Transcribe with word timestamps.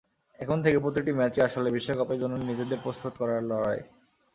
এখন 0.39 0.57
থেকে 0.63 0.77
প্রতিটি 0.79 1.11
ম্যাচই 1.11 1.41
আসলে 1.41 1.69
বিশ্বকাপের 1.71 2.19
জন্য 2.21 2.35
নিজেদের 2.41 2.83
প্রস্তুত 2.83 3.13
করার 3.17 3.41
লড়াই। 3.43 3.81